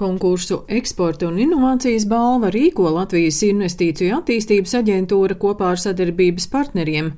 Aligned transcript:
Konkursu 0.00 0.62
eksporta 0.72 1.26
un 1.28 1.36
inovācijas 1.42 2.06
balva 2.08 2.48
rīko 2.54 2.86
Latvijas 2.94 3.42
Investīciju 3.44 4.14
attīstības 4.16 4.72
aģentūra 4.78 5.34
kopā 5.40 5.74
ar 5.74 5.80
sadarbības 5.82 6.46
partneriem. 6.48 7.10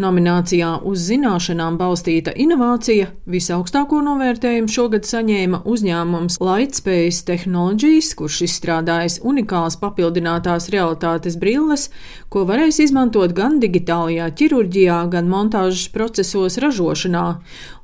Nominācijā 0.00 0.70
uz 0.88 1.02
zināšanām 1.10 1.76
balstīta 1.76 2.32
inovācija 2.32 3.10
visaugstāko 3.28 4.00
novērtējumu 4.06 4.72
šogad 4.72 5.04
saņēma 5.10 5.60
uzņēmums 5.68 6.38
Lightspace 6.40 7.26
Technologies, 7.28 8.14
kurš 8.16 8.40
izstrādājis 8.48 9.18
unikāls 9.20 9.76
papildinātās 9.82 10.70
realitātes 10.72 11.36
brilles, 11.36 11.90
ko 12.32 12.46
varēs 12.48 12.80
izmantot 12.86 13.36
gan 13.36 13.60
digitālajā 13.60 14.30
ķirurģijā, 14.40 15.02
gan 15.12 15.28
montāžas 15.28 15.90
procesos 15.92 16.56
ražošanā. 16.64 17.26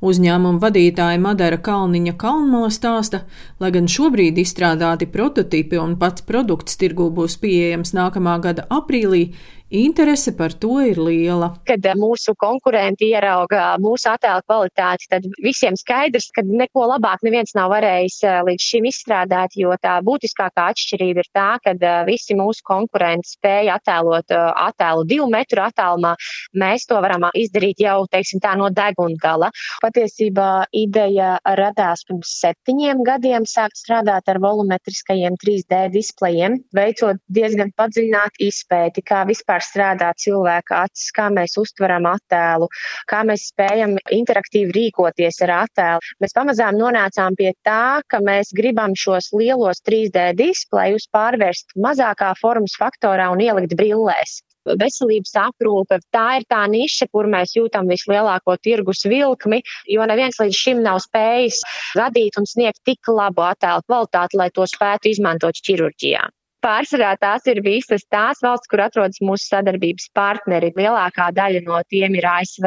Uzņēmuma 0.07 0.65
vadītāja 0.65 1.21
Madara 1.21 1.61
Kalniņa 1.61 2.17
Kalnmala 2.21 2.73
stāsta, 2.73 3.27
lai 3.61 3.75
gan 3.75 3.89
šobrīd 3.91 4.46
izstrādāti 4.47 5.11
prototipi 5.11 5.81
un 5.83 5.99
pats 6.01 6.25
produkts 6.27 6.79
tirgū 6.81 7.11
būs 7.15 7.37
pieejams 7.43 7.93
nākamā 7.97 8.39
gada 8.45 8.67
aprīlī, 8.73 9.29
Interese 9.69 10.31
par 10.31 10.53
to 10.55 10.79
ir 10.79 10.99
liela. 11.03 11.49
Kad 11.67 11.83
eh, 11.91 11.95
mūsu 11.99 12.37
konkurenti 12.39 13.09
ierauga 13.11 13.73
mūsu 13.83 14.07
attēlu 14.13 14.45
kvalitāti, 14.47 15.09
tad 15.11 15.25
visiem 15.43 15.75
skaidrs, 15.75 16.29
ka 16.31 16.45
neko 16.47 16.85
labāk 16.93 17.25
neviens 17.27 17.51
nav 17.59 17.73
varējis 17.75 18.21
eh, 18.23 18.37
līdz 18.47 18.63
šim 18.63 18.87
izstrādāt, 18.87 19.57
jo 19.59 19.75
tā 19.83 19.97
būtiskākā 20.07 20.69
atšķirība 20.71 21.25
ir 21.25 21.31
tā, 21.35 21.49
ka 21.65 21.75
eh, 21.75 21.97
visi 22.07 22.37
mūsu 22.39 22.63
konkurenti 22.63 23.33
spēja 23.33 23.81
attēlot 23.81 24.31
attēlu 24.31 25.03
divu 25.11 25.27
metru 25.35 25.65
attālumā. 25.65 26.15
Mēs 26.55 26.87
to 26.87 27.03
varam 27.03 27.27
izdarīt 27.35 27.83
jau, 27.83 27.97
teiksim 28.07 28.39
tā, 28.45 28.55
no 28.55 28.71
deguna 28.71 29.19
gala. 29.19 29.51
Patiesībā 29.83 30.69
ideja 30.79 31.41
radās 31.59 32.07
pirms 32.07 32.37
septiņiem 32.39 33.03
gadiem 33.03 33.51
sākt 33.51 33.83
strādāt 33.83 34.31
ar 34.31 34.39
volumetriskajiem 34.47 35.35
3D 35.43 35.83
displejiem, 35.91 36.61
veicot 36.71 37.19
diezgan 37.27 37.75
padziļinātu 37.75 38.47
izpēti, 38.47 39.03
kā 39.03 39.27
vispār 39.27 39.56
vispār 39.57 39.65
strādā 39.65 40.13
cilvēka 40.17 40.85
acis, 40.85 41.13
kā 41.13 41.31
mēs 41.31 41.57
uztveram 41.59 42.07
attēlu, 42.07 42.69
kā 43.09 43.25
mēs 43.25 43.51
spējam 43.53 43.97
interaktīvi 44.11 44.73
rīkoties 44.73 45.41
ar 45.43 45.65
attēlu. 45.65 46.01
Mēs 46.21 46.35
pamazām 46.35 46.77
nonācām 46.77 47.37
pie 47.37 47.55
tā, 47.65 48.03
ka 48.09 48.21
mēs 48.21 48.53
gribam 48.53 48.95
šos 48.95 49.33
lielos 49.33 49.81
3D 49.87 50.35
displejus 50.37 51.09
pārvērst 51.13 51.77
mazākā 51.77 52.35
formas 52.41 52.77
faktorā 52.79 53.31
un 53.33 53.41
ielikt 53.41 53.77
brillēs 53.77 54.43
veselības 54.67 55.33
aprūpe. 55.39 56.01
Tā 56.11 56.41
ir 56.41 56.45
tā 56.51 56.65
niša, 56.67 57.07
kur 57.13 57.29
mēs 57.31 57.55
jūtam 57.55 57.87
vislielāko 57.87 58.57
tirgus 58.59 59.05
vilkmi, 59.07 59.63
jo 59.87 60.07
neviens 60.11 60.41
līdz 60.43 60.59
šim 60.59 60.83
nav 60.83 60.99
spējis 61.05 61.63
radīt 61.95 62.41
un 62.41 62.51
sniegt 62.51 62.83
tik 62.83 63.07
labu 63.07 63.47
attēlu 63.47 63.87
kvalitāti, 63.87 64.41
lai 64.41 64.51
to 64.51 64.67
spētu 64.67 65.13
izmantot 65.13 65.63
ķirurģijā. 65.63 66.27
Pārsvarā 66.67 67.13
tās 67.23 67.45
ir 67.47 67.61
visas 67.63 68.03
tās 68.11 68.41
valsts, 68.43 68.67
kur 68.71 68.81
atrodas 68.83 69.21
mūsu 69.23 69.47
sadarbības 69.53 70.09
partneri. 70.17 70.73
Lielākā 70.75 71.29
daļa 71.37 71.61
no 71.63 71.79
tiem 71.87 72.17
ir 72.19 72.27
ASV, 72.27 72.67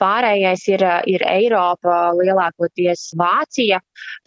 pārējais 0.00 0.64
ir, 0.72 0.84
ir 1.12 1.24
Eiropa, 1.28 1.98
lielākoties 2.16 3.10
Vācija, 3.20 3.82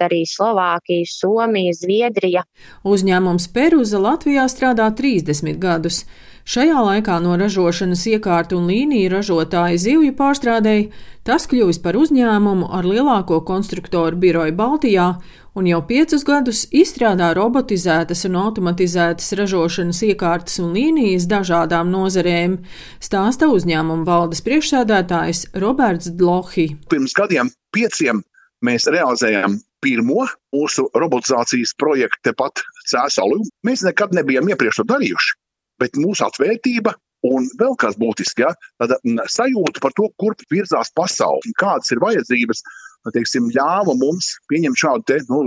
arī 0.05 0.21
Slovākija, 0.29 1.09
Somija, 1.09 1.73
Zviedrija. 1.79 2.45
Uzņēmums 2.85 3.49
Peruza 3.55 4.01
Latvijā 4.03 4.45
strādā 4.53 4.91
30 4.93 5.57
gadus. 5.61 6.03
Šajā 6.41 6.79
laikā 6.81 7.19
no 7.21 7.35
ražošanas 7.37 8.01
iekārtu 8.09 8.57
un 8.57 8.69
līniju 8.71 9.11
ražotāja 9.13 9.77
zivju 9.77 10.13
pārstrādēji 10.17 10.87
tas 11.27 11.45
kļuvis 11.45 11.77
par 11.83 11.99
uzņēmumu 11.99 12.69
ar 12.73 12.87
lielāko 12.87 13.43
konstruktoru 13.45 14.17
biroju 14.17 14.55
Baltijā 14.57 15.05
un 15.53 15.67
jau 15.69 15.81
piecus 15.85 16.25
gadus 16.25 16.63
izstrādā 16.73 17.29
robotizētas 17.37 18.25
un 18.29 18.39
automatizētas 18.41 19.29
ražošanas 19.37 20.01
iekārtas 20.07 20.57
un 20.63 20.73
līnijas 20.73 21.27
dažādām 21.29 21.91
nozarēm, 21.93 22.57
stāsta 23.03 23.51
uzņēmuma 23.53 24.07
valdes 24.07 24.41
priekšsēdētājs 24.47 25.51
Roberts 25.61 26.09
Dlohi. 26.17 26.71
Pirms 26.89 27.13
gadiem 27.17 27.53
pieciem 27.75 28.23
mēs 28.65 28.89
realizējām 28.89 29.59
pirmo 29.81 30.25
mūsu 30.55 30.87
robotizācijas 30.97 31.77
projektu 31.77 32.31
tepat 32.31 32.65
Cēsalu. 32.89 33.43
Mēs 33.65 33.85
nekad 33.85 34.17
nebijām 34.17 34.49
iepriekš 34.49 34.81
to 34.81 34.89
darījuši 34.95 35.40
bet 35.81 35.97
mūsu 35.99 36.25
atvērtība 36.27 36.95
un 37.27 37.47
vēl 37.57 37.75
kas 37.79 37.97
būtisks, 38.01 38.39
ja, 38.41 38.53
tāda 38.81 38.97
sajūta 39.29 39.81
par 39.83 39.93
to, 39.97 40.07
kurp 40.21 40.41
virzās 40.51 40.89
pasaule, 40.97 41.53
kādas 41.59 41.91
ir 41.93 42.01
vajadzības, 42.01 42.63
teiksim, 43.13 43.49
ļāva 43.53 43.95
mums 43.97 44.35
pieņemt 44.49 44.81
šādu, 44.81 45.05
te, 45.09 45.19
nu, 45.29 45.43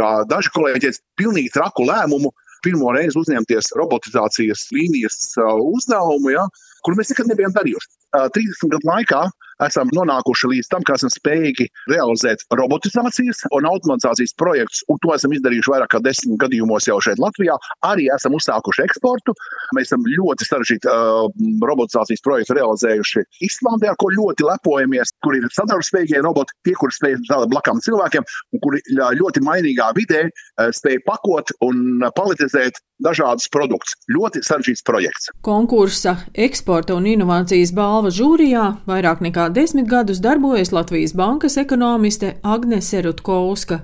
kā 0.00 0.10
daži 0.28 0.52
kolēģi 0.54 0.94
pilnīgi 1.20 1.52
traku 1.54 1.86
lēmumu, 1.88 2.32
pirmo 2.64 2.92
reizi 2.96 3.20
uzņemties 3.20 3.74
robotizācijas 3.76 4.68
līnijas 4.72 5.18
uzdevumu, 5.36 6.32
ja, 6.32 6.46
kur 6.84 6.98
mēs 6.98 7.12
nekad 7.12 7.30
nebijām 7.32 7.54
darījuši. 7.56 7.90
30 8.14 8.74
gadu 8.76 8.88
laikā 8.90 9.22
esam 9.64 9.90
nonākuši 9.94 10.50
līdz 10.50 10.70
tam, 10.72 10.84
ka 10.86 10.96
esam 10.98 11.10
spējīgi 11.12 11.66
realizēt 11.90 12.42
robotizācijas 12.58 13.44
un 13.54 13.68
automatizācijas 13.70 14.34
projektus, 14.40 14.82
un 14.90 14.98
to 15.02 15.14
esam 15.14 15.34
izdarījuši 15.36 15.72
vairāk 15.74 15.92
kā 15.94 16.00
desmit 16.04 16.38
gadījumos 16.42 16.88
jau 16.88 16.98
šeit 17.04 17.22
Latvijā. 17.22 17.56
Arī 17.86 18.08
esam 18.14 18.34
uzsākuši 18.38 18.84
eksportu. 18.86 19.34
Mēs 19.76 19.90
esam 19.90 20.06
ļoti 20.08 20.48
sarežģītu 20.48 20.90
uh, 20.90 21.28
robotizācijas 21.70 22.24
projektu 22.24 22.58
realizējuši 22.58 23.24
Islandē, 23.48 23.92
ar 23.92 23.98
ko 24.00 24.10
ļoti 24.14 24.46
lepojamies, 24.48 25.14
kur 25.24 25.38
ir 25.38 25.48
sadarbspējīgie 25.54 26.22
roboti, 26.24 26.56
tie, 26.66 26.74
kuri 26.78 26.98
spēj 26.98 27.18
strādāt 27.22 27.52
blakām 27.54 27.82
cilvēkiem, 27.84 28.26
un 28.54 28.64
kuri 28.64 28.82
ļoti 29.20 29.42
mainīgā 29.44 29.90
vidē 29.96 30.26
spēj 30.74 31.00
pakot 31.06 31.54
un 31.64 32.04
palitizēt 32.16 32.80
dažādus 33.02 33.48
produktus. 33.52 33.96
Ļoti 34.10 34.42
sarežģīts 34.46 34.84
projekts. 34.86 35.30
Konkursa 35.44 36.16
eksporta 36.34 36.96
un 36.98 37.08
inovācijas 37.10 37.74
balva 37.74 38.12
žūrijā 38.14 38.66
vairāk 38.88 39.22
nekā 39.24 39.48
desmit 39.54 39.88
gadus 39.90 40.22
darbojas 40.24 40.72
Latvijas 40.74 41.14
bankas 41.16 41.58
ekonomiste 41.60 42.36
Agnese 42.42 43.02
Rutkovska. 43.04 43.80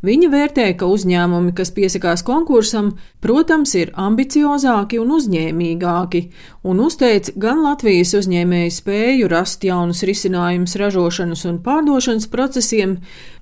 Viņa 0.00 0.30
vērtē, 0.32 0.64
ka 0.80 0.86
uzņēmumi, 0.88 1.52
kas 1.56 1.74
piesakās 1.76 2.22
konkursam, 2.24 2.94
protams, 3.20 3.74
ir 3.76 3.90
ambiciozāki 4.00 4.96
un 5.02 5.12
uzņēmīgāki, 5.18 6.22
un 6.64 6.80
uzteica 6.86 7.34
gan 7.36 7.60
Latvijas 7.66 8.14
uzņēmēju 8.16 8.72
spēju 8.78 9.28
rast 9.28 9.66
jaunus 9.68 10.00
risinājumus 10.08 10.78
ražošanas 10.80 11.44
un 11.50 11.60
pārdošanas 11.66 12.30
procesiem, 12.32 12.96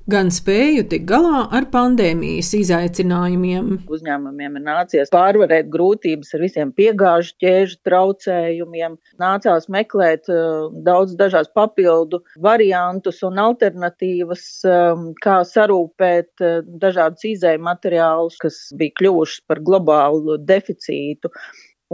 gan 0.09 0.31
spēju 0.33 0.87
tik 0.89 1.05
galā 1.09 1.43
ar 1.55 1.67
pandēmijas 1.71 2.51
izaicinājumiem. 2.57 3.69
Uzņēmumiem 3.93 4.57
ir 4.57 4.65
nācies 4.65 5.13
pārvarēt 5.13 5.69
grūtības 5.71 6.33
ar 6.35 6.45
visiem 6.47 6.73
piegāžu 6.77 7.35
ķēžu 7.45 7.79
traucējumiem, 7.87 8.97
nācās 9.21 9.69
meklēt 9.73 10.31
uh, 10.33 10.73
daudz 10.73 11.13
dažādas 11.21 11.53
papildu 11.55 12.23
variantus 12.41 13.21
un 13.29 13.39
alternatīvas, 13.43 14.47
um, 14.65 15.11
kā 15.23 15.43
sarūpēt 15.47 16.48
dažādus 16.83 17.25
izēju 17.33 17.63
materiālus, 17.67 18.39
kas 18.43 18.61
bija 18.79 18.97
kļuvuši 19.01 19.43
par 19.49 19.63
globālu 19.65 20.39
deficītu. 20.49 21.33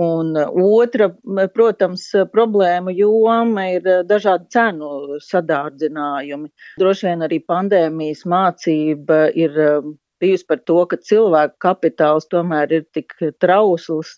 Un 0.04 0.32
otra, 0.34 1.06
protams, 1.54 2.09
problēma 2.32 2.91
joma 2.98 3.69
ir 3.76 3.84
dažādi 4.09 4.50
cenu 4.50 5.20
sadārdzinājumi. 5.22 6.50
Droši 6.82 7.06
vien 7.06 7.22
arī 7.22 7.38
pandēmijas 7.47 8.25
mācība 8.26 9.28
ir 9.38 9.54
bijusi 10.25 10.48
par 10.50 10.64
to, 10.66 10.81
ka 10.91 10.98
cilvēku 10.98 11.60
kapitāls 11.62 12.26
tomēr 12.32 12.75
ir 12.81 12.88
tik 12.97 13.14
trausls, 13.43 14.16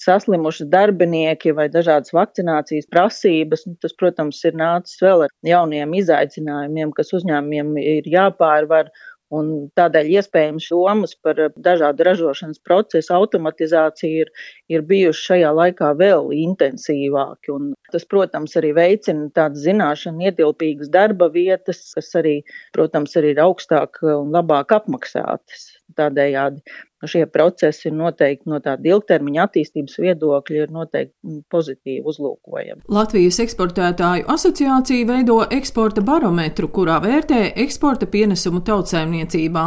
saslimuši 0.00 0.68
darbinieki 0.72 1.54
vai 1.56 1.66
dažādas 1.72 2.12
vakcinācijas 2.14 2.88
prasības. 2.92 3.64
Nu, 3.66 3.76
tas, 3.82 3.94
protams, 3.98 4.42
ir 4.48 4.56
nācis 4.60 5.00
vēl 5.02 5.26
ar 5.26 5.34
jauniem 5.46 5.94
izaicinājumiem, 6.02 6.92
kas 6.96 7.14
uzņēmumiem 7.16 7.76
ir 7.82 8.10
jāpārvar 8.12 8.92
Un 9.34 9.48
tādēļ 9.74 10.10
iespējams 10.20 10.68
jomas 10.70 11.16
par 11.18 11.40
dažādu 11.58 12.04
ražošanas 12.06 12.60
procesu 12.62 13.14
automatizāciju 13.16 14.22
ir, 14.22 14.30
ir 14.70 14.84
bijuši 14.86 15.24
šajā 15.30 15.50
laikā 15.60 15.88
vēl 15.98 16.30
intensīvāki. 16.36 17.50
Un 17.56 17.72
tas, 17.90 18.06
protams, 18.06 18.54
arī 18.60 18.70
veicina 18.76 19.26
tādas 19.34 19.64
zināšanu 19.66 20.28
ietilpīgas 20.30 20.92
darba 20.94 21.26
vietas, 21.34 21.82
kas 21.96 22.12
arī, 22.22 22.36
protams, 22.76 23.16
arī 23.18 23.34
ir 23.34 23.42
augstāk 23.42 23.98
un 24.06 24.30
labāk 24.36 24.76
apmaksātas. 24.78 25.72
Tādējādi 25.98 26.62
šie 27.10 27.24
procesi 27.30 27.88
ir 27.90 27.96
noteikti 27.96 28.50
no 28.50 28.60
tāda 28.64 28.90
ilgtermiņa 28.92 29.46
attīstības 29.46 29.98
viedokļa 30.02 30.62
ir 30.62 30.72
noteikti 30.74 31.40
pozitīvi 31.52 32.04
uzlūkojami. 32.06 32.84
Latvijas 32.92 33.40
eksportētāju 33.44 34.26
asociācija 34.32 35.08
veido 35.08 35.40
eksporta 35.58 36.04
barometru, 36.06 36.70
kurā 36.72 36.98
vērtē 37.04 37.42
eksporta 37.66 38.08
pienesumu 38.10 38.62
tautsēmniecībā. 38.66 39.66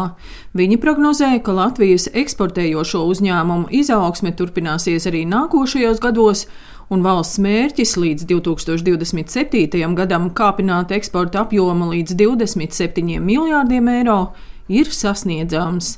Viņi 0.59 0.79
prognozē, 0.81 1.31
ka 1.43 1.55
Latvijas 1.55 2.09
eksportējošo 2.13 3.05
uzņēmumu 3.13 3.71
izaugsme 3.81 4.33
turpināsies 4.35 5.07
arī 5.09 5.25
nākošajos 5.29 6.03
gados, 6.03 6.45
un 6.89 7.05
valsts 7.05 7.39
mērķis 7.41 7.95
līdz 8.01 8.27
2027. 8.29 9.95
gadam 9.97 10.29
kāpināt 10.35 10.93
eksporta 10.95 11.45
apjomu 11.45 11.91
līdz 11.93 12.17
27 12.17 13.19
miljārdiem 13.21 13.91
eiro 13.93 14.19
ir 14.69 14.89
sasniedzams. 14.93 15.97